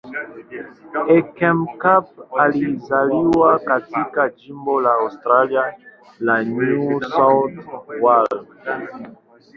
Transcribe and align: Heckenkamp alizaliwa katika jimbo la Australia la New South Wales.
Heckenkamp 1.07 2.07
alizaliwa 2.39 3.59
katika 3.59 4.29
jimbo 4.29 4.81
la 4.81 4.91
Australia 4.93 5.73
la 6.19 6.43
New 6.43 7.01
South 7.01 7.67
Wales. 8.01 8.47